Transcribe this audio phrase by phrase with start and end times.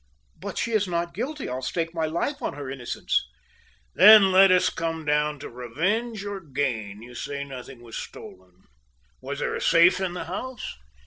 [0.35, 3.23] "But she is not guilty I'll stake my life on her innocence."
[3.93, 7.03] "Then let us come down to revenge or gain.
[7.03, 8.63] You say nothing was stolen.
[9.21, 10.65] Was there a safe in the house?"